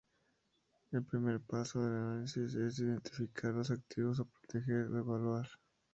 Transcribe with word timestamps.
El 0.91 1.03
primer 1.05 1.39
paso 1.41 1.79
del 1.79 1.93
análisis 1.93 2.55
es 2.55 2.79
identificar 2.79 3.53
los 3.53 3.69
activos 3.69 4.19
a 4.19 4.23
proteger 4.25 4.87
o 4.87 4.97
evaluar. 4.97 5.47